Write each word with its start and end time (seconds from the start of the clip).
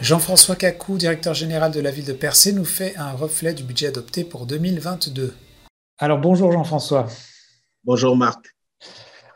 Jean-François 0.00 0.54
Cacou, 0.54 0.96
directeur 0.96 1.34
général 1.34 1.72
de 1.72 1.80
la 1.80 1.90
ville 1.90 2.04
de 2.04 2.12
Percé, 2.12 2.52
nous 2.52 2.64
fait 2.64 2.96
un 2.96 3.12
reflet 3.12 3.52
du 3.52 3.64
budget 3.64 3.88
adopté 3.88 4.22
pour 4.22 4.46
2022. 4.46 5.34
Alors 5.98 6.18
bonjour 6.18 6.52
Jean-François. 6.52 7.08
Bonjour 7.82 8.16
Marc. 8.16 8.54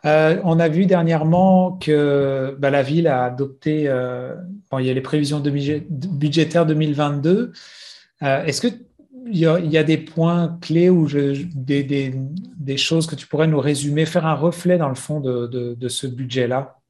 Euh, 0.04 0.40
on 0.44 0.60
a 0.60 0.68
vu 0.68 0.86
dernièrement 0.86 1.72
que 1.72 2.56
bah, 2.60 2.70
la 2.70 2.82
ville 2.82 3.08
a 3.08 3.24
adopté, 3.24 3.88
euh, 3.88 4.36
il 4.78 4.86
y 4.86 4.90
a 4.90 4.94
les 4.94 5.00
prévisions 5.00 5.40
de 5.40 5.50
budgétaires 5.50 6.64
2022. 6.64 7.52
Euh, 8.22 8.44
est-ce 8.44 8.60
qu'il 8.60 8.78
y, 9.26 9.40
y, 9.40 9.78
a 9.78 9.84
des 9.84 9.98
points 9.98 10.58
clés 10.60 10.90
ou 10.90 11.08
des, 11.08 12.76
choses 12.76 13.08
que 13.08 13.16
tu 13.16 13.26
pourrais 13.26 13.48
nous 13.48 13.60
résumer, 13.60 14.06
faire 14.06 14.26
un 14.26 14.34
reflet 14.34 14.78
dans 14.78 14.88
le 14.88 14.94
fond 14.94 15.18
de 15.18 15.88
ce 15.88 16.06
budget-là? 16.06 16.81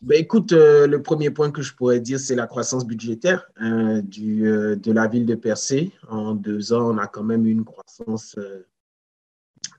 Ben, 0.00 0.20
écoute, 0.20 0.52
euh, 0.52 0.86
le 0.86 1.02
premier 1.02 1.30
point 1.30 1.50
que 1.50 1.60
je 1.60 1.74
pourrais 1.74 1.98
dire, 1.98 2.20
c'est 2.20 2.36
la 2.36 2.46
croissance 2.46 2.86
budgétaire 2.86 3.50
euh, 3.60 4.00
du, 4.00 4.46
euh, 4.46 4.76
de 4.76 4.92
la 4.92 5.08
ville 5.08 5.26
de 5.26 5.34
Percé. 5.34 5.92
En 6.08 6.34
deux 6.34 6.72
ans, 6.72 6.94
on 6.94 6.98
a 6.98 7.08
quand 7.08 7.24
même 7.24 7.46
une 7.46 7.64
croissance 7.64 8.36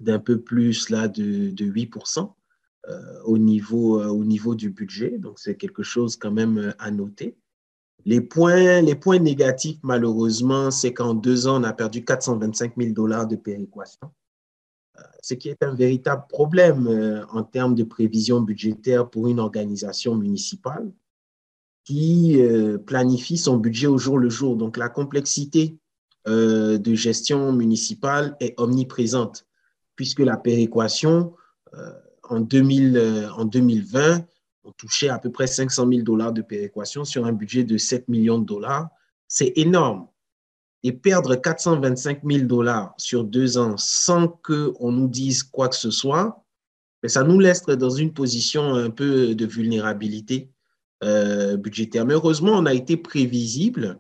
d'un 0.02 0.20
peu 0.20 0.42
plus 0.42 0.90
là, 0.90 1.08
de, 1.08 1.52
de 1.52 1.66
8% 1.66 2.34
au, 3.26 3.38
niveau, 3.38 4.02
au 4.02 4.26
niveau 4.26 4.56
du 4.56 4.72
budget. 4.72 5.18
Donc, 5.20 5.40
c'est 5.40 5.56
quelque 5.56 5.84
chose 5.84 6.18
quand 6.18 6.32
même 6.32 6.74
à 6.80 6.92
noter. 6.92 7.38
Les 8.06 8.20
points, 8.20 8.82
les 8.82 8.96
points 8.96 9.20
négatifs, 9.20 9.78
malheureusement, 9.84 10.72
c'est 10.72 10.94
qu'en 10.94 11.14
deux 11.14 11.48
ans, 11.48 11.62
on 11.62 11.64
a 11.64 11.74
perdu 11.74 12.04
425 12.04 12.74
000 12.78 12.94
dollars 12.94 13.28
de 13.28 13.36
péréquation 13.36 14.12
ce 15.22 15.34
qui 15.34 15.50
est 15.50 15.64
un 15.64 15.74
véritable 15.74 16.24
problème 16.30 16.88
euh, 16.88 17.26
en 17.32 17.44
termes 17.44 17.76
de 17.76 17.84
prévision 17.84 18.42
budgétaire 18.42 19.10
pour 19.10 19.28
une 19.28 19.40
organisation 19.40 20.16
municipale 20.16 20.92
qui 21.84 22.42
euh, 22.42 22.78
planifie 22.78 23.38
son 23.38 23.58
budget 23.58 23.88
au 23.88 23.98
jour 23.98 24.18
le 24.18 24.30
jour. 24.30 24.56
Donc 24.56 24.78
la 24.78 24.90
complexité 24.90 25.78
euh, 26.28 26.78
de 26.78 26.94
gestion 26.94 27.52
municipale 27.52 28.36
est 28.40 28.54
omniprésente, 28.60 29.46
puisque 29.96 30.20
la 30.20 30.38
péréquation 30.38 31.34
en, 32.24 32.40
2000, 32.40 33.30
en 33.38 33.46
2020, 33.46 34.26
on 34.64 34.72
touchait 34.72 35.10
à 35.10 35.20
peu 35.20 35.32
près 35.32 35.46
500 35.46 35.88
000 35.88 36.02
dollars 36.02 36.34
de 36.34 36.42
péréquation 36.42 37.06
sur 37.06 37.26
un 37.26 37.32
budget 37.32 37.64
de 37.64 37.78
7 37.78 38.08
millions 38.08 38.40
de 38.40 38.46
dollars. 38.46 38.90
C'est 39.28 39.54
énorme 39.56 40.08
et 40.84 40.92
perdre 40.94 41.36
425 41.36 42.22
000 42.24 42.46
dollars 42.46 42.94
sur 42.98 43.24
deux 43.24 43.58
ans 43.58 43.76
sans 43.78 44.28
qu'on 44.28 44.92
nous 44.92 45.08
dise 45.08 45.44
quoi 45.44 45.68
que 45.68 45.76
ce 45.76 45.92
soit, 45.92 46.44
mais 47.04 47.10
ça 47.10 47.24
nous 47.24 47.40
laisse 47.40 47.66
dans 47.66 47.90
une 47.90 48.14
position 48.14 48.76
un 48.76 48.90
peu 48.90 49.36
de 49.36 49.46
vulnérabilité 49.46 50.52
euh, 51.04 51.58
budgétaire. 51.58 52.06
Mais 52.06 52.14
heureusement, 52.14 52.52
on 52.54 52.66
a 52.66 52.74
été 52.74 52.98
prévisible 52.98 54.00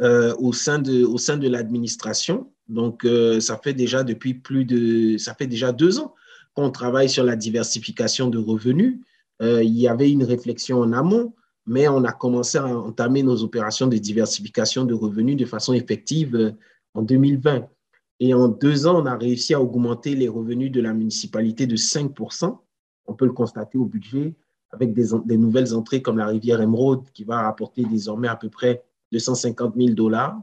euh, 0.00 0.34
au 0.38 0.52
sein 0.52 0.78
de, 0.78 1.04
au 1.04 1.18
sein 1.18 1.36
de 1.36 1.48
l'administration. 1.48 2.50
Donc, 2.68 3.04
euh, 3.04 3.40
ça 3.40 3.58
fait 3.58 3.74
déjà 3.74 4.02
depuis 4.02 4.34
plus 4.34 4.64
de, 4.64 5.18
ça 5.18 5.34
fait 5.34 5.46
déjà 5.46 5.72
deux 5.72 5.98
ans 5.98 6.14
qu'on 6.54 6.70
travaille 6.70 7.10
sur 7.10 7.24
la 7.24 7.36
diversification 7.36 8.28
de 8.28 8.38
revenus. 8.38 8.98
il 9.40 9.78
y 9.78 9.86
avait 9.86 10.10
une 10.10 10.24
réflexion 10.24 10.80
en 10.80 10.92
amont 10.92 11.34
mais 11.66 11.88
on 11.88 12.04
a 12.04 12.12
commencé 12.12 12.58
à 12.58 12.66
entamer 12.66 13.22
nos 13.22 13.42
opérations 13.42 13.86
de 13.86 13.96
diversification 13.96 14.84
de 14.84 14.94
revenus 14.94 15.36
de 15.36 15.44
façon 15.44 15.72
effective 15.72 16.34
euh, 16.34 16.52
en 16.94 17.02
2020. 17.02 17.66
Et 18.20 18.34
en 18.34 18.48
deux 18.48 18.86
ans, 18.86 19.02
on 19.02 19.06
a 19.06 19.16
réussi 19.16 19.54
à 19.54 19.60
augmenter 19.60 20.14
les 20.14 20.28
revenus 20.28 20.70
de 20.70 20.80
la 20.80 20.92
municipalité 20.92 21.66
de 21.66 21.76
5%. 21.76 22.58
On 23.06 23.14
peut 23.14 23.24
le 23.24 23.32
constater 23.32 23.78
au 23.78 23.86
budget 23.86 24.34
avec 24.72 24.92
des, 24.92 25.36
nouvelles 25.36 25.74
entrées 25.74 26.02
comme 26.02 26.18
la 26.18 26.26
rivière 26.26 26.60
Emeraude 26.60 27.04
qui 27.12 27.24
va 27.24 27.42
rapporter 27.42 27.84
désormais 27.84 28.28
à 28.28 28.36
peu 28.36 28.48
près 28.48 28.84
250 29.12 29.74
000 29.76 29.94
dollars. 29.94 30.40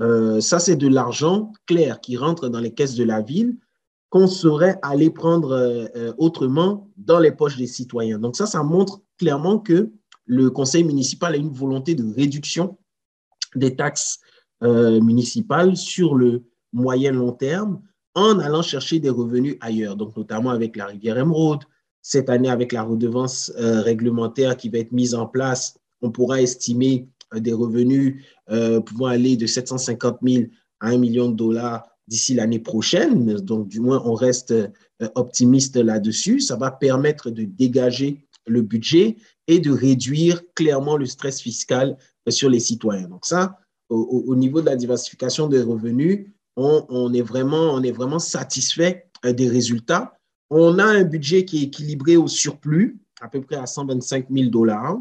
Euh, 0.00 0.40
ça, 0.40 0.58
c'est 0.58 0.76
de 0.76 0.86
l'argent 0.86 1.52
clair 1.66 2.00
qui 2.00 2.16
rentre 2.16 2.48
dans 2.48 2.60
les 2.60 2.72
caisses 2.72 2.94
de 2.94 3.04
la 3.04 3.20
ville 3.20 3.56
qu'on 4.10 4.28
saurait 4.28 4.78
aller 4.82 5.10
prendre 5.10 5.52
euh, 5.52 6.12
autrement 6.18 6.88
dans 6.96 7.18
les 7.18 7.32
poches 7.32 7.56
des 7.56 7.66
citoyens. 7.66 8.18
Donc 8.18 8.36
ça, 8.36 8.46
ça 8.46 8.62
montre 8.62 9.00
clairement 9.18 9.58
que 9.58 9.90
le 10.26 10.50
conseil 10.50 10.84
municipal 10.84 11.34
a 11.34 11.36
une 11.36 11.52
volonté 11.52 11.94
de 11.94 12.04
réduction 12.14 12.78
des 13.54 13.76
taxes 13.76 14.20
euh, 14.62 15.00
municipales 15.00 15.76
sur 15.76 16.14
le 16.14 16.44
moyen 16.72 17.12
long 17.12 17.32
terme 17.32 17.82
en 18.14 18.38
allant 18.38 18.62
chercher 18.62 19.00
des 19.00 19.10
revenus 19.10 19.56
ailleurs, 19.60 19.96
donc 19.96 20.16
notamment 20.16 20.50
avec 20.50 20.76
la 20.76 20.86
rivière 20.86 21.18
Emeraude. 21.18 21.64
Cette 22.02 22.28
année, 22.28 22.50
avec 22.50 22.72
la 22.72 22.82
redevance 22.82 23.52
euh, 23.58 23.80
réglementaire 23.80 24.56
qui 24.56 24.68
va 24.68 24.78
être 24.78 24.92
mise 24.92 25.14
en 25.14 25.26
place, 25.26 25.76
on 26.02 26.10
pourra 26.10 26.40
estimer 26.40 27.08
euh, 27.34 27.40
des 27.40 27.52
revenus 27.52 28.24
pouvant 28.84 29.06
aller 29.06 29.36
de 29.36 29.46
750 29.46 30.18
000 30.22 30.44
à 30.80 30.88
1 30.88 30.98
million 30.98 31.30
de 31.30 31.34
dollars 31.34 31.88
d'ici 32.06 32.34
l'année 32.34 32.58
prochaine. 32.58 33.36
Donc, 33.36 33.68
du 33.68 33.80
moins, 33.80 34.02
on 34.04 34.12
reste 34.12 34.52
optimiste 35.14 35.76
là-dessus. 35.76 36.40
Ça 36.40 36.56
va 36.56 36.70
permettre 36.70 37.30
de 37.30 37.44
dégager 37.44 38.26
le 38.46 38.60
budget 38.60 39.16
et 39.46 39.60
de 39.60 39.70
réduire 39.70 40.42
clairement 40.54 40.96
le 40.96 41.06
stress 41.06 41.40
fiscal 41.40 41.96
sur 42.28 42.48
les 42.48 42.60
citoyens. 42.60 43.08
Donc 43.08 43.26
ça, 43.26 43.58
au, 43.90 44.34
niveau 44.34 44.60
de 44.60 44.66
la 44.66 44.76
diversification 44.76 45.48
des 45.48 45.62
revenus, 45.62 46.26
on, 46.56 47.12
est 47.12 47.22
vraiment, 47.22 47.74
on 47.74 48.18
satisfait 48.18 49.10
euh, 49.24 49.32
des 49.32 49.48
résultats. 49.48 50.16
On 50.50 50.78
a 50.78 50.84
un 50.84 51.04
budget 51.04 51.44
qui 51.44 51.58
est 51.58 51.62
équilibré 51.64 52.16
au 52.16 52.28
surplus, 52.28 52.98
à 53.20 53.28
peu 53.28 53.42
près 53.42 53.56
à 53.56 53.66
125 53.66 54.26
000 54.30 54.50
dollars, 54.50 54.98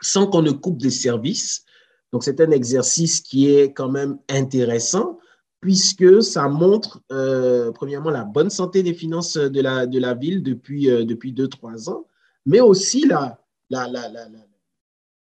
sans 0.00 0.26
qu'on 0.26 0.42
ne 0.42 0.52
coupe 0.52 0.78
des 0.78 0.90
services. 0.90 1.64
Donc 2.12 2.24
c'est 2.24 2.40
un 2.40 2.50
exercice 2.50 3.20
qui 3.20 3.50
est 3.50 3.72
quand 3.72 3.90
même 3.90 4.18
intéressant 4.28 5.18
puisque 5.60 6.22
ça 6.22 6.46
montre, 6.46 7.00
euh, 7.10 7.72
premièrement, 7.72 8.10
la 8.10 8.24
bonne 8.24 8.50
santé 8.50 8.82
des 8.82 8.92
finances 8.92 9.38
de 9.38 9.60
la, 9.62 10.14
ville 10.14 10.42
depuis, 10.42 10.90
euh, 10.90 11.06
depuis 11.06 11.32
deux, 11.32 11.48
trois 11.48 11.88
ans, 11.88 12.06
mais 12.44 12.60
aussi 12.60 13.06
la, 13.06 13.42
la, 13.70 13.88
la, 13.88 14.08
la, 14.08 14.26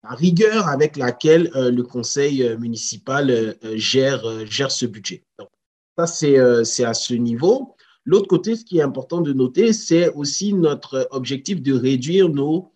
la 0.03 0.15
rigueur 0.15 0.67
avec 0.67 0.95
laquelle 0.97 1.51
euh, 1.55 1.71
le 1.71 1.83
conseil 1.83 2.43
euh, 2.43 2.57
municipal 2.57 3.29
euh, 3.29 3.53
gère, 3.75 4.45
gère 4.45 4.71
ce 4.71 4.85
budget. 4.85 5.23
Ça, 5.97 6.07
c'est 6.07 6.85
à 6.85 6.93
ce 6.93 7.13
niveau. 7.13 7.75
L'autre 8.05 8.27
côté, 8.27 8.55
ce 8.55 8.63
qui 8.63 8.77
est 8.77 8.81
important 8.81 9.19
de 9.19 9.33
noter, 9.33 9.73
c'est 9.73 10.09
aussi 10.13 10.53
notre 10.53 11.09
objectif 11.11 11.61
de 11.61 11.73
réduire 11.73 12.29
nos 12.29 12.73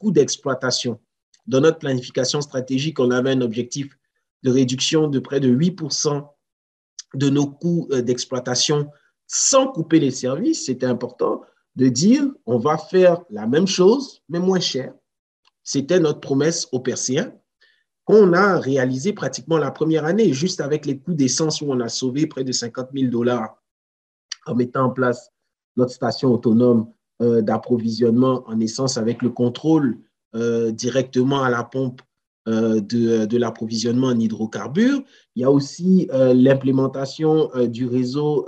coûts 0.00 0.10
d'exploitation. 0.10 1.00
Dans 1.46 1.62
notre 1.62 1.78
planification 1.78 2.42
stratégique, 2.42 3.00
on 3.00 3.10
avait 3.10 3.30
un 3.30 3.40
objectif 3.40 3.96
de 4.42 4.50
réduction 4.50 5.08
de 5.08 5.18
près 5.18 5.40
de 5.40 5.48
8 5.48 5.80
de 7.14 7.30
nos 7.30 7.46
coûts 7.46 7.88
d'exploitation 7.90 8.90
sans 9.26 9.68
couper 9.68 9.98
les 9.98 10.10
services. 10.10 10.66
C'était 10.66 10.84
important 10.84 11.40
de 11.78 11.88
dire 11.88 12.24
on 12.44 12.58
va 12.58 12.76
faire 12.76 13.22
la 13.30 13.46
même 13.46 13.68
chose, 13.68 14.20
mais 14.28 14.40
moins 14.40 14.58
cher. 14.58 14.92
C'était 15.62 16.00
notre 16.00 16.18
promesse 16.18 16.66
aux 16.72 16.80
Persiens 16.80 17.32
qu'on 18.04 18.32
a 18.32 18.58
réalisé 18.58 19.12
pratiquement 19.12 19.58
la 19.58 19.70
première 19.70 20.04
année, 20.04 20.32
juste 20.32 20.60
avec 20.60 20.86
les 20.86 20.98
coûts 20.98 21.14
d'essence 21.14 21.60
où 21.60 21.66
on 21.68 21.78
a 21.78 21.88
sauvé 21.88 22.26
près 22.26 22.42
de 22.42 22.52
50 22.52 22.88
000 22.92 23.10
dollars 23.10 23.62
en 24.46 24.54
mettant 24.56 24.86
en 24.86 24.90
place 24.90 25.30
notre 25.76 25.92
station 25.92 26.32
autonome 26.32 26.90
euh, 27.22 27.42
d'approvisionnement 27.42 28.42
en 28.48 28.58
essence 28.58 28.96
avec 28.96 29.22
le 29.22 29.30
contrôle 29.30 29.98
euh, 30.34 30.72
directement 30.72 31.44
à 31.44 31.50
la 31.50 31.62
pompe 31.62 32.02
euh, 32.48 32.80
de, 32.80 33.36
l'approvisionnement 33.36 34.06
en 34.06 34.18
hydrocarbures. 34.18 35.02
Il 35.36 35.42
y 35.42 35.44
a 35.44 35.50
aussi 35.50 36.08
euh, 36.14 36.32
l'implémentation 36.32 37.50
euh, 37.54 37.66
du 37.66 37.84
réseau 37.84 38.46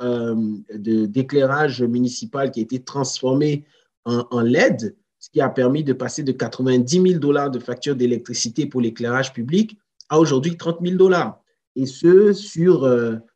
d'éclairage 0.73 1.83
municipal 1.83 2.51
qui 2.51 2.61
a 2.61 2.63
été 2.63 2.83
transformé 2.83 3.65
en, 4.07 4.41
LED, 4.41 4.97
ce 5.19 5.29
qui 5.29 5.43
a 5.43 5.51
permis 5.51 5.85
de 5.85 5.93
passer 5.93 6.23
de 6.23 6.33
90 6.33 7.03
000 7.09 7.21
dollars 7.21 7.51
de 7.51 7.59
facture 7.59 7.95
d'électricité 7.95 8.65
pour 8.65 8.81
l'éclairage 8.81 9.35
public 9.35 9.77
à 10.09 10.19
aujourd'hui 10.19 10.57
30 10.57 10.79
000 10.83 10.97
dollars. 10.97 11.39
Et 11.77 11.85
ce, 11.85 12.33
sur, 12.33 12.89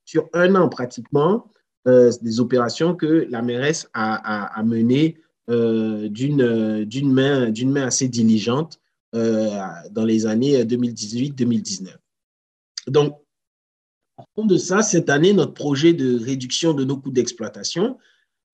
sur 0.07 0.29
un 0.33 0.55
an 0.55 0.71
pratiquement, 0.71 1.51
des 1.87 2.41
opérations 2.41 2.95
que 2.95 3.27
la 3.29 3.43
mairesse 3.43 3.91
a, 3.93 4.63
menées 4.65 5.19
d'une 5.49 7.13
main, 7.13 7.53
main 7.53 7.83
assez 7.83 8.09
diligente 8.09 8.81
dans 9.15 10.05
les 10.05 10.27
années 10.27 10.65
2018-2019. 10.65 11.95
Donc, 12.89 13.17
en 14.17 14.25
fond 14.35 14.47
de 14.47 14.57
ça, 14.57 14.83
cette 14.83 15.09
année, 15.09 15.33
notre 15.33 15.55
projet 15.55 15.93
de 15.93 16.19
réduction 16.23 16.73
de 16.73 16.85
nos 16.85 16.97
coûts 16.97 17.11
d'exploitation, 17.11 17.99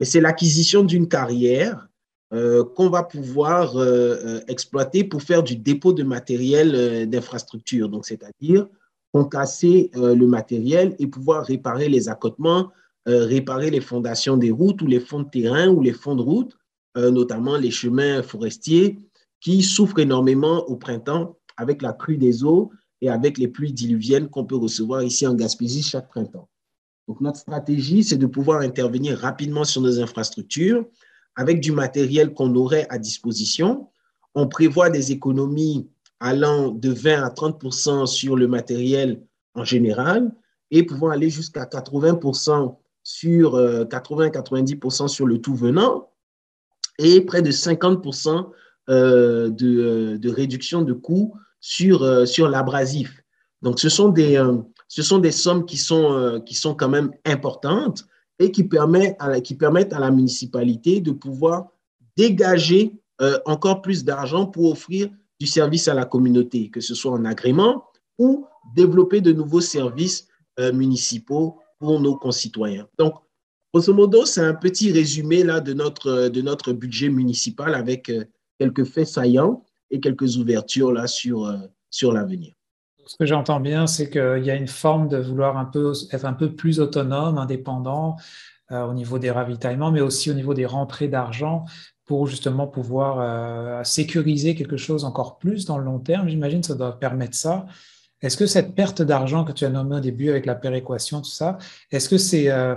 c'est 0.00 0.20
l'acquisition 0.20 0.84
d'une 0.84 1.08
carrière 1.08 1.88
euh, 2.32 2.64
qu'on 2.64 2.88
va 2.88 3.02
pouvoir 3.02 3.76
euh, 3.76 4.40
exploiter 4.48 5.04
pour 5.04 5.22
faire 5.22 5.42
du 5.42 5.56
dépôt 5.56 5.92
de 5.92 6.02
matériel 6.02 7.08
d'infrastructure. 7.08 7.88
Donc, 7.88 8.06
c'est-à-dire 8.06 8.68
concasser 9.12 9.90
le 9.94 10.24
matériel 10.26 10.94
et 11.00 11.08
pouvoir 11.08 11.44
réparer 11.44 11.88
les 11.88 12.08
accotements, 12.08 12.70
réparer 13.06 13.70
les 13.70 13.80
fondations 13.80 14.36
des 14.36 14.52
routes 14.52 14.82
ou 14.82 14.86
les 14.86 15.00
fonds 15.00 15.24
de 15.24 15.28
terrain 15.28 15.66
ou 15.66 15.82
les 15.82 15.92
fonds 15.92 16.14
de 16.14 16.22
route, 16.22 16.56
notamment 16.94 17.56
les 17.56 17.72
chemins 17.72 18.22
forestiers 18.22 18.98
qui 19.40 19.62
souffre 19.62 19.98
énormément 19.98 20.64
au 20.68 20.76
printemps 20.76 21.36
avec 21.56 21.82
la 21.82 21.92
crue 21.92 22.16
des 22.16 22.44
eaux 22.44 22.70
et 23.00 23.08
avec 23.08 23.38
les 23.38 23.48
pluies 23.48 23.72
diluviennes 23.72 24.28
qu'on 24.28 24.44
peut 24.44 24.56
recevoir 24.56 25.02
ici 25.02 25.26
en 25.26 25.34
Gaspésie 25.34 25.82
chaque 25.82 26.08
printemps. 26.08 26.48
Donc, 27.08 27.20
notre 27.20 27.38
stratégie, 27.38 28.04
c'est 28.04 28.18
de 28.18 28.26
pouvoir 28.26 28.60
intervenir 28.60 29.18
rapidement 29.18 29.64
sur 29.64 29.82
nos 29.82 30.00
infrastructures 30.00 30.84
avec 31.34 31.60
du 31.60 31.72
matériel 31.72 32.34
qu'on 32.34 32.54
aurait 32.54 32.86
à 32.90 32.98
disposition. 32.98 33.88
On 34.34 34.46
prévoit 34.46 34.90
des 34.90 35.10
économies 35.12 35.88
allant 36.20 36.70
de 36.70 36.90
20 36.90 37.22
à 37.22 37.30
30% 37.30 38.06
sur 38.06 38.36
le 38.36 38.46
matériel 38.46 39.22
en 39.54 39.64
général 39.64 40.32
et 40.70 40.84
pouvant 40.84 41.08
aller 41.08 41.30
jusqu'à 41.30 41.64
80% 41.64 42.76
sur 43.02 43.56
80-90% 43.56 45.04
euh, 45.04 45.08
sur 45.08 45.26
le 45.26 45.40
tout 45.40 45.54
venant 45.54 46.10
et 46.98 47.22
près 47.22 47.42
de 47.42 47.50
50 47.50 48.06
euh, 48.26 48.42
de, 48.88 50.16
de, 50.16 50.30
réduction 50.30 50.82
de 50.82 50.92
coûts 50.92 51.34
sur, 51.60 52.02
euh, 52.02 52.26
sur 52.26 52.48
l'abrasif. 52.48 53.22
Donc, 53.62 53.78
ce 53.78 53.88
sont, 53.88 54.08
des, 54.08 54.42
ce 54.88 55.02
sont 55.02 55.18
des 55.18 55.30
sommes 55.30 55.66
qui 55.66 55.76
sont, 55.76 56.42
qui 56.46 56.54
sont 56.54 56.74
quand 56.74 56.88
même 56.88 57.10
importantes 57.26 58.06
et 58.38 58.50
qui 58.50 58.64
permettent 58.64 59.16
à 59.18 59.28
la, 59.28 59.40
qui 59.40 59.54
permettent 59.54 59.92
à 59.92 59.98
la 59.98 60.10
municipalité 60.10 61.00
de 61.00 61.12
pouvoir 61.12 61.68
dégager 62.16 62.94
encore 63.44 63.82
plus 63.82 64.02
d'argent 64.02 64.46
pour 64.46 64.70
offrir 64.70 65.10
du 65.38 65.46
service 65.46 65.88
à 65.88 65.94
la 65.94 66.06
communauté, 66.06 66.70
que 66.70 66.80
ce 66.80 66.94
soit 66.94 67.12
en 67.12 67.26
agrément 67.26 67.84
ou 68.18 68.46
développer 68.74 69.20
de 69.20 69.32
nouveaux 69.32 69.60
services 69.60 70.26
municipaux 70.72 71.58
pour 71.80 72.00
nos 72.00 72.16
concitoyens. 72.16 72.86
Donc, 72.98 73.14
grosso 73.72 73.92
modo, 73.92 74.24
c'est 74.26 74.42
un 74.42 74.54
petit 74.54 74.92
résumé 74.92 75.42
là, 75.42 75.60
de, 75.60 75.72
notre, 75.72 76.28
de 76.28 76.42
notre 76.42 76.72
budget 76.72 77.08
municipal 77.08 77.74
avec 77.74 78.10
euh, 78.10 78.24
quelques 78.60 78.84
faits 78.84 79.08
saillants 79.08 79.64
et 79.90 79.98
quelques 80.00 80.36
ouvertures 80.36 80.92
là, 80.92 81.06
sur, 81.06 81.46
euh, 81.46 81.56
sur 81.90 82.12
l'avenir. 82.12 82.52
Ce 83.06 83.16
que 83.16 83.26
j'entends 83.26 83.58
bien, 83.58 83.88
c'est 83.88 84.08
qu'il 84.08 84.44
y 84.44 84.50
a 84.50 84.54
une 84.54 84.68
forme 84.68 85.08
de 85.08 85.16
vouloir 85.16 85.56
un 85.56 85.64
peu, 85.64 85.92
être 86.12 86.26
un 86.26 86.34
peu 86.34 86.54
plus 86.54 86.78
autonome, 86.78 87.38
indépendant 87.38 88.16
euh, 88.70 88.84
au 88.84 88.94
niveau 88.94 89.18
des 89.18 89.32
ravitaillements, 89.32 89.90
mais 89.90 90.00
aussi 90.00 90.30
au 90.30 90.34
niveau 90.34 90.54
des 90.54 90.66
rentrées 90.66 91.08
d'argent 91.08 91.64
pour 92.04 92.26
justement 92.26 92.66
pouvoir 92.66 93.86
sécuriser 93.86 94.56
quelque 94.56 94.76
chose 94.76 95.04
encore 95.04 95.38
plus 95.38 95.64
dans 95.64 95.78
le 95.78 95.84
long 95.84 96.00
terme. 96.00 96.28
J'imagine 96.28 96.60
que 96.60 96.66
ça 96.66 96.74
doit 96.74 96.98
permettre 96.98 97.36
ça. 97.36 97.66
Est-ce 98.22 98.36
que 98.36 98.46
cette 98.46 98.74
perte 98.74 99.02
d'argent 99.02 99.44
que 99.44 99.52
tu 99.52 99.64
as 99.64 99.70
nommée 99.70 99.96
au 99.96 100.00
début 100.00 100.28
avec 100.28 100.44
la 100.44 100.54
péréquation, 100.54 101.22
tout 101.22 101.30
ça, 101.30 101.58
est-ce 101.90 102.08
que 102.08 102.18
c'est 102.18 102.50
euh, 102.50 102.74
euh, 102.74 102.76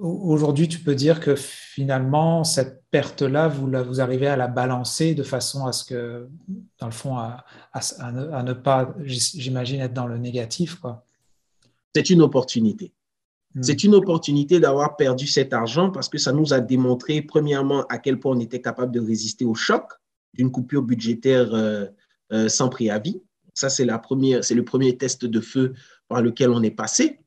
aujourd'hui 0.00 0.68
tu 0.68 0.78
peux 0.78 0.94
dire 0.94 1.18
que 1.20 1.34
finalement 1.34 2.44
cette 2.44 2.86
perte-là, 2.96 3.48
vous, 3.48 3.70
vous 3.86 4.00
arrivez 4.00 4.26
à 4.26 4.36
la 4.36 4.46
balancer 4.46 5.14
de 5.14 5.22
façon 5.22 5.66
à 5.66 5.72
ce 5.72 5.84
que, 5.84 6.28
dans 6.78 6.86
le 6.86 6.92
fond, 6.92 7.16
à, 7.18 7.44
ne, 8.10 8.52
pas, 8.54 8.94
j'imagine, 9.02 9.80
être 9.80 9.92
dans 9.92 10.06
le 10.06 10.16
négatif, 10.16 10.78
C'est 11.94 12.08
une 12.08 12.22
opportunité. 12.22 12.94
Hmm. 13.54 13.62
C'est 13.62 13.84
une 13.84 13.94
opportunité 13.94 14.60
d'avoir 14.60 14.96
perdu 14.96 15.26
cet 15.26 15.52
argent 15.52 15.90
parce 15.90 16.08
que 16.08 16.16
ça 16.16 16.32
nous 16.32 16.54
a 16.54 16.60
démontré, 16.60 17.20
premièrement, 17.20 17.84
à 17.88 17.98
quel 17.98 18.18
point 18.18 18.34
on 18.34 18.40
était 18.40 18.62
capable 18.62 18.92
de 18.92 19.00
résister 19.00 19.44
au 19.44 19.54
choc 19.54 19.84
d'une 20.32 20.50
coupure 20.50 20.82
budgétaire 20.82 21.52
euh, 21.52 22.48
sans 22.48 22.70
préavis. 22.70 23.20
Ça, 23.52 23.68
c'est 23.68 23.84
le 23.84 24.62
premier 24.64 24.96
test 24.96 25.26
de 25.26 25.40
feu 25.40 25.74
par 26.08 26.22
lequel 26.22 26.48
on 26.48 26.62
est 26.62 26.70
passé. 26.70 27.20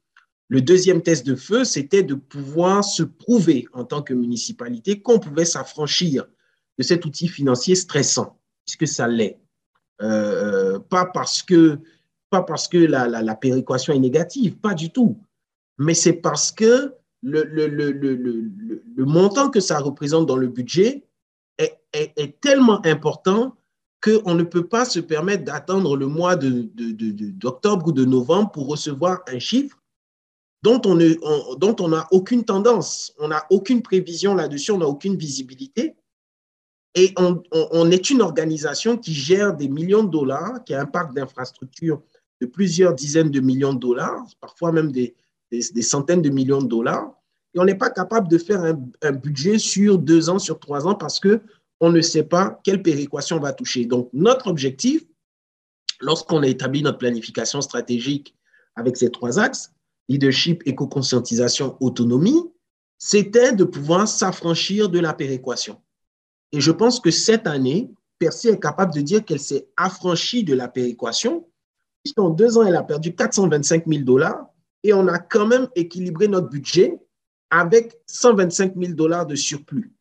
Le 0.50 0.62
deuxième 0.62 1.04
test 1.04 1.26
de 1.28 1.36
feu, 1.36 1.64
c'était 1.64 2.02
de 2.02 2.16
pouvoir 2.16 2.84
se 2.84 3.04
prouver 3.04 3.68
en 3.72 3.86
tant 3.86 4.02
que 4.02 4.16
municipalité 4.16 5.00
qu'on 5.00 5.20
pouvait 5.20 5.46
s'affranchir 5.46 6.26
de 6.80 6.84
cet 6.84 7.06
outil 7.06 7.28
financier 7.28 7.76
stressant, 7.76 8.40
puisque 8.66 8.88
ça 8.88 9.08
l'est. 9.08 9.40
Euh, 10.02 10.80
pas 10.80 11.06
parce 11.06 11.44
que, 11.44 11.78
pas 12.32 12.42
parce 12.42 12.68
que 12.68 12.78
la, 12.78 13.36
péréquation 13.36 13.94
est 13.94 14.00
négative, 14.00 14.58
pas 14.58 14.74
du 14.74 14.90
tout, 14.92 15.18
mais 15.78 15.94
c'est 15.94 16.14
parce 16.14 16.52
que 16.52 16.94
le, 17.22 19.06
montant 19.06 19.52
que 19.52 19.60
ça 19.60 19.78
représente 19.78 20.26
dans 20.26 20.38
le 20.38 20.48
budget 20.48 21.04
est 21.94 22.40
tellement 22.42 22.84
important 22.86 23.56
qu'on 24.02 24.34
ne 24.34 24.44
peut 24.44 24.66
pas 24.66 24.86
se 24.86 25.00
permettre 25.00 25.44
d'attendre 25.44 25.98
le 25.98 26.08
mois 26.08 26.36
d'octobre 26.38 27.88
ou 27.88 27.92
de 27.92 28.06
novembre 28.06 28.52
pour 28.52 28.68
recevoir 28.68 29.22
un 29.28 29.40
chiffre 29.40 29.79
dont 30.62 30.82
on 30.86 30.96
n'a 30.96 31.14
dont 31.58 31.76
on 31.80 31.94
aucune 32.12 32.44
tendance, 32.44 33.14
on 33.20 33.30
n'a 33.30 33.46
aucune 33.50 33.82
prévision 33.82 34.36
là-dessus, 34.36 34.72
on 34.72 34.80
n'a 34.80 34.88
aucune 34.88 35.16
visibilité. 35.16 35.96
Et 36.96 37.14
on, 37.18 37.92
est 37.92 38.10
une 38.10 38.22
organisation 38.22 38.98
qui 38.98 39.14
gère 39.14 39.56
des 39.56 39.70
millions 39.70 40.04
de 40.04 40.10
dollars, 40.10 40.64
qui 40.66 40.74
a 40.74 40.82
un 40.82 40.86
parc 40.86 41.14
d'infrastructures 41.14 42.02
de 42.42 42.48
plusieurs 42.48 42.96
dizaines 42.96 43.30
de 43.30 43.40
millions 43.40 43.74
de 43.74 43.80
dollars, 43.80 44.26
parfois 44.42 44.72
même 44.72 44.92
des, 44.92 45.16
centaines 45.82 46.24
de 46.24 46.30
millions 46.30 46.62
de 46.62 46.68
dollars. 46.68 47.14
Et 47.54 47.60
on 47.60 47.66
n'est 47.66 47.78
pas 47.78 47.92
capable 47.92 48.28
de 48.28 48.38
faire 48.38 48.64
un, 48.64 49.12
budget 49.12 49.60
sur 49.60 50.00
deux 50.00 50.30
ans, 50.30 50.40
sur 50.40 50.60
trois 50.60 50.88
ans, 50.88 50.96
parce 50.96 51.20
que 51.20 51.42
on 51.80 51.92
ne 51.92 52.02
sait 52.02 52.24
pas 52.24 52.60
quelle 52.64 52.82
péréquation 52.82 53.40
va 53.40 53.54
toucher. 53.54 53.86
Donc, 53.86 54.10
notre 54.12 54.48
objectif, 54.48 55.06
lorsqu'on 56.02 56.42
a 56.42 56.48
établi 56.48 56.82
notre 56.82 56.98
planification 56.98 57.62
stratégique 57.62 58.36
avec 58.76 58.98
ces 58.98 59.12
trois 59.12 59.40
axes, 59.40 59.72
leadership, 60.10 60.64
éco-conscientisation, 60.66 61.78
autonomie, 61.80 62.44
c'était 62.98 63.54
de 63.54 63.64
pouvoir 63.64 64.08
s'affranchir 64.08 64.90
de 64.90 65.00
la 65.00 65.14
péréquation. 65.14 65.82
Et 66.52 66.60
je 66.60 66.72
pense 66.72 67.00
que 67.00 67.12
cette 67.12 67.48
année, 67.48 67.92
Percy 68.18 68.50
est 68.50 68.60
capable 68.60 68.94
de 68.94 69.02
dire 69.02 69.24
qu'elle 69.24 69.40
s'est 69.40 69.70
affranchie 69.78 70.44
de 70.44 70.54
la 70.54 70.68
péréquation, 70.68 71.48
puisqu'en 72.04 72.30
deux 72.30 72.58
ans, 72.58 72.66
elle 72.66 72.76
a 72.76 72.84
perdu 72.84 73.16
425 73.16 73.86
000 73.88 74.04
dollars 74.04 74.48
et 74.84 74.94
on 74.94 75.08
a 75.08 75.20
quand 75.20 75.48
même 75.48 75.68
équilibré 75.76 76.28
notre 76.28 76.50
budget 76.50 77.00
avec 77.50 77.98
125 78.08 78.74
000 78.76 78.94
dollars 78.94 79.26
de 79.26 79.36
surplus. 79.36 79.94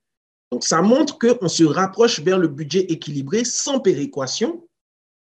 Donc, 0.50 0.64
ça 0.64 0.80
montre 0.80 1.18
qu'on 1.18 1.48
se 1.48 1.64
rapproche 1.64 2.20
vers 2.20 2.38
le 2.38 2.48
budget 2.48 2.80
équilibré 2.80 3.44
sans 3.44 3.80
péréquation. 3.80 4.66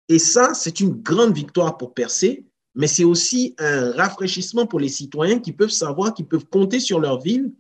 Et 0.10 0.20
ça, 0.20 0.54
c'est 0.54 0.80
une 0.80 1.02
grande 1.02 1.36
victoire 1.36 1.78
pour 1.78 1.94
Percé, 1.94 2.46
mais 2.75 2.88
c'est 2.88 3.04
aussi 3.04 3.56
un 3.60 3.92
rafraîchissement 3.92 4.66
pour 4.66 4.80
les 4.80 4.90
citoyens 4.90 5.40
qui 5.40 5.52
peuvent 5.52 5.70
savoir 5.70 6.14
qu'ils 6.14 6.28
peuvent 6.28 6.46
compter 6.46 6.80
sur 6.80 7.00
leur 7.00 7.22
ville, 7.22 7.52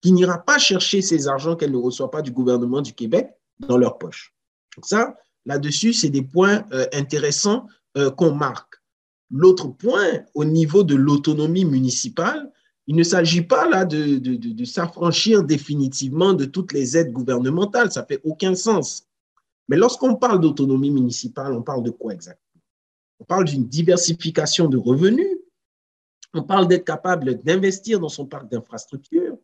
qui 0.00 0.12
n'ira 0.12 0.38
pas 0.38 0.58
chercher 0.58 1.02
ces 1.02 1.28
argents 1.28 1.56
qu'elle 1.56 1.72
ne 1.72 1.76
reçoit 1.76 2.10
pas 2.10 2.22
du 2.22 2.30
gouvernement 2.30 2.80
du 2.80 2.92
Québec 2.92 3.30
dans 3.60 3.76
leur 3.76 3.98
poche. 3.98 4.34
Donc 4.76 4.86
ça, 4.86 5.16
là-dessus, 5.46 5.92
c'est 5.92 6.10
des 6.10 6.22
points 6.22 6.64
euh, 6.72 6.86
intéressants 6.92 7.66
euh, 7.96 8.10
qu'on 8.10 8.32
marque. 8.32 8.74
L'autre 9.30 9.68
point, 9.68 10.22
au 10.34 10.44
niveau 10.44 10.82
de 10.82 10.94
l'autonomie 10.94 11.64
municipale, 11.64 12.50
il 12.86 12.96
ne 12.96 13.02
s'agit 13.02 13.42
pas 13.42 13.68
là 13.68 13.84
de, 13.84 14.64
s'affranchir 14.64 15.44
définitivement 15.44 16.32
de 16.32 16.46
toutes 16.46 16.72
les 16.72 16.96
aides 16.96 17.12
gouvernementales, 17.12 17.92
ça 17.92 18.04
fait 18.04 18.20
aucun 18.24 18.54
sens. 18.54 19.06
Mais 19.68 19.76
lorsqu'on 19.76 20.16
parle 20.16 20.40
d'autonomie 20.40 20.90
municipale, 20.90 21.52
on 21.52 21.62
parle 21.62 21.82
de 21.82 21.90
quoi 21.90 22.14
exactement? 22.14 22.47
On 23.20 23.24
parle 23.24 23.44
d'une 23.44 23.66
diversification 23.66 24.68
de 24.68 24.76
revenus, 24.76 25.38
on 26.34 26.42
parle 26.42 26.68
d'être 26.68 26.84
capable 26.84 27.42
d'investir 27.42 28.00
dans 28.00 28.08
son 28.08 28.26
parc 28.26 28.50
d'infrastructures, 28.50 29.36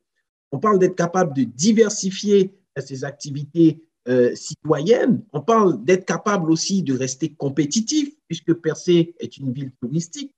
on 0.52 0.58
parle 0.58 0.78
d'être 0.78 0.96
capable 0.96 1.34
de 1.34 1.44
diversifier 1.44 2.54
ses 2.78 3.04
activités 3.04 3.82
euh, 4.06 4.34
citoyennes, 4.34 5.24
on 5.32 5.40
parle 5.40 5.82
d'être 5.82 6.04
capable 6.04 6.50
aussi 6.50 6.82
de 6.82 6.96
rester 6.96 7.32
compétitif, 7.32 8.14
puisque 8.28 8.52
Percé 8.54 9.14
est 9.18 9.38
une 9.38 9.52
ville 9.52 9.72
touristique. 9.80 10.34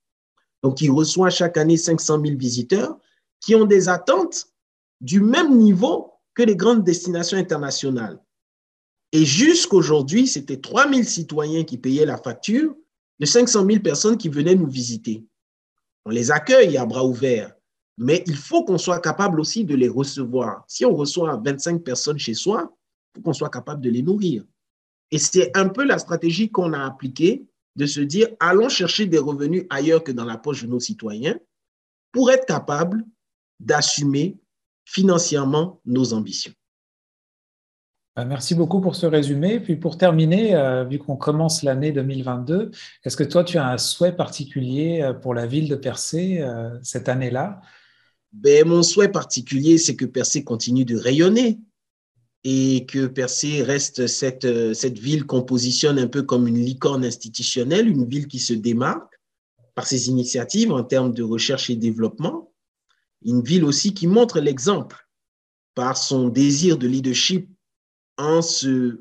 Donc 0.63 0.81
il 0.81 0.89
reçoit 0.89 1.29
chaque 1.29 1.57
année 1.57 1.77
500 1.77 2.21
000 2.25 2.37
visiteurs 2.37 2.97
qui 3.41 3.55
ont 3.55 3.65
des 3.65 3.89
attentes 3.89 4.47
du 5.01 5.21
même 5.21 5.57
niveau 5.57 6.13
que 6.33 6.43
les 6.43 6.55
grandes 6.55 6.83
destinations 6.83 7.37
internationales. 7.37 8.19
Et 9.11 9.25
jusqu'aujourd'hui, 9.25 10.27
c'était 10.27 10.57
3 10.57 10.89
000 10.89 11.03
citoyens 11.03 11.63
qui 11.63 11.77
payaient 11.77 12.05
la 12.05 12.17
facture 12.17 12.75
de 13.19 13.25
500 13.25 13.65
000 13.65 13.79
personnes 13.81 14.17
qui 14.17 14.29
venaient 14.29 14.55
nous 14.55 14.69
visiter. 14.69 15.25
On 16.05 16.09
les 16.09 16.31
accueille 16.31 16.77
à 16.77 16.85
bras 16.85 17.05
ouverts, 17.05 17.53
mais 17.97 18.23
il 18.27 18.35
faut 18.35 18.63
qu'on 18.63 18.77
soit 18.77 18.99
capable 18.99 19.39
aussi 19.39 19.65
de 19.65 19.75
les 19.75 19.89
recevoir. 19.89 20.63
Si 20.67 20.85
on 20.85 20.95
reçoit 20.95 21.41
25 21.43 21.83
personnes 21.83 22.19
chez 22.19 22.33
soi, 22.33 22.71
il 22.71 23.17
faut 23.17 23.23
qu'on 23.23 23.33
soit 23.33 23.49
capable 23.49 23.81
de 23.81 23.89
les 23.89 24.03
nourrir. 24.03 24.43
Et 25.11 25.17
c'est 25.17 25.55
un 25.57 25.69
peu 25.69 25.83
la 25.83 25.97
stratégie 25.97 26.49
qu'on 26.49 26.73
a 26.73 26.85
appliquée 26.85 27.45
de 27.75 27.85
se 27.85 28.01
dire, 28.01 28.27
allons 28.39 28.69
chercher 28.69 29.05
des 29.05 29.19
revenus 29.19 29.65
ailleurs 29.69 30.03
que 30.03 30.11
dans 30.11 30.25
la 30.25 30.37
poche 30.37 30.63
de 30.63 30.67
nos 30.67 30.79
citoyens 30.79 31.39
pour 32.11 32.31
être 32.31 32.45
capable 32.45 33.05
d'assumer 33.59 34.37
financièrement 34.85 35.81
nos 35.85 36.13
ambitions. 36.13 36.53
Ben, 38.17 38.25
merci 38.25 38.55
beaucoup 38.55 38.81
pour 38.81 38.95
ce 38.95 39.05
résumé. 39.05 39.59
Puis 39.59 39.75
pour 39.75 39.95
terminer, 39.95 40.55
euh, 40.55 40.83
vu 40.85 40.97
qu'on 40.97 41.17
commence 41.17 41.61
l'année 41.61 41.91
2022, 41.91 42.71
est-ce 43.05 43.15
que 43.15 43.23
toi, 43.23 43.43
tu 43.43 43.59
as 43.59 43.69
un 43.69 43.77
souhait 43.77 44.15
particulier 44.15 45.03
euh, 45.03 45.13
pour 45.13 45.35
la 45.35 45.45
ville 45.45 45.69
de 45.69 45.75
Percé 45.75 46.39
euh, 46.39 46.71
cette 46.81 47.09
année-là? 47.09 47.61
Ben, 48.31 48.67
Mon 48.67 48.81
souhait 48.81 49.11
particulier, 49.11 49.77
c'est 49.77 49.95
que 49.95 50.05
Percé 50.05 50.43
continue 50.43 50.83
de 50.83 50.97
rayonner 50.97 51.59
et 52.43 52.87
que 52.87 53.05
Percé 53.05 53.61
reste 53.61 54.07
cette, 54.07 54.73
cette 54.73 54.97
ville 54.97 55.27
qu'on 55.27 55.43
positionne 55.43 55.99
un 55.99 56.07
peu 56.07 56.23
comme 56.23 56.47
une 56.47 56.59
licorne 56.59 57.05
institutionnelle, 57.05 57.87
une 57.87 58.07
ville 58.07 58.25
qui 58.25 58.39
se 58.39 58.53
démarque 58.53 59.13
par 59.75 59.85
ses 59.85 60.09
initiatives 60.09 60.71
en 60.71 60.83
termes 60.83 61.13
de 61.13 61.21
recherche 61.21 61.69
et 61.69 61.75
développement, 61.75 62.51
une 63.23 63.43
ville 63.43 63.63
aussi 63.63 63.93
qui 63.93 64.07
montre 64.07 64.39
l'exemple 64.39 65.07
par 65.75 65.97
son 65.97 66.29
désir 66.29 66.79
de 66.79 66.87
leadership 66.87 67.47
en 68.17 68.41
se, 68.41 68.99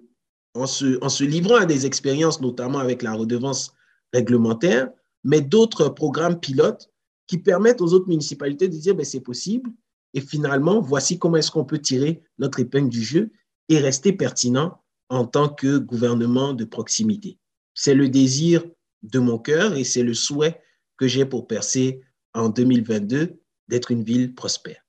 livrant 1.25 1.56
à 1.56 1.66
des 1.66 1.87
expériences, 1.87 2.40
notamment 2.40 2.78
avec 2.78 3.02
la 3.02 3.14
redevance 3.14 3.73
réglementaire, 4.12 4.90
mais 5.25 5.40
d'autres 5.40 5.88
programmes 5.88 6.38
pilotes 6.38 6.90
qui 7.26 7.38
permettent 7.38 7.80
aux 7.80 7.92
autres 7.92 8.08
municipalités 8.08 8.68
de 8.68 8.76
dire 8.76 8.94
ben, 8.94 9.04
c'est 9.04 9.20
possible. 9.20 9.70
Et 10.14 10.20
finalement, 10.20 10.80
voici 10.80 11.18
comment 11.18 11.37
est-ce 11.37 11.50
qu'on 11.50 11.64
peut 11.64 11.80
tirer 11.80 12.23
notre 12.38 12.61
épingle 12.61 12.88
du 12.88 13.02
jeu 13.02 13.30
et 13.68 13.78
rester 13.78 14.12
pertinent 14.12 14.80
en 15.08 15.26
tant 15.26 15.49
que 15.49 15.78
gouvernement 15.78 16.52
de 16.52 16.64
proximité. 16.64 17.38
C'est 17.75 17.94
le 17.94 18.08
désir 18.08 18.64
de 19.02 19.18
mon 19.18 19.38
cœur 19.38 19.76
et 19.76 19.85
c'est 19.85 20.02
le 20.02 20.14
souhait 20.14 20.61
que 20.96 21.06
j'ai 21.06 21.26
pour 21.26 21.46
percer 21.46 22.02
en 22.35 22.49
2022 22.49 23.38
d'être 23.68 23.90
une 23.90 24.02
ville 24.02 24.35
prospère. 24.35 24.86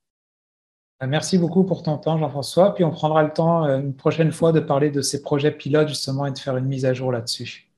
Merci 1.05 1.37
beaucoup 1.37 1.63
pour 1.63 1.83
ton 1.83 1.97
temps, 1.97 2.17
Jean-François. 2.17 2.73
Puis 2.73 2.83
on 2.83 2.89
prendra 2.89 3.21
le 3.21 3.31
temps 3.31 3.65
euh, 3.65 3.79
une 3.79 3.93
prochaine 3.93 4.31
fois 4.31 4.51
de 4.51 4.59
parler 4.59 4.89
de 4.89 5.01
ces 5.01 5.21
projets 5.21 5.51
pilotes 5.51 5.89
justement 5.89 6.25
et 6.25 6.31
de 6.31 6.39
faire 6.39 6.57
une 6.57 6.65
mise 6.65 6.85
à 6.85 6.93
jour 6.93 7.11
là-dessus. 7.11 7.69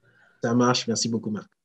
Ça 0.42 0.54
marche. 0.54 0.88
Merci 0.88 1.10
beaucoup, 1.10 1.30
Marc. 1.30 1.59